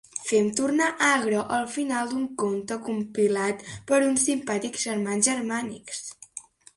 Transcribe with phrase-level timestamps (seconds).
[0.27, 3.61] Fem tornar agre el final d'un conte compilat
[3.91, 6.01] per uns simpàtics germans germànics.